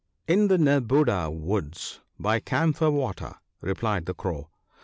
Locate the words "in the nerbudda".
0.27-1.29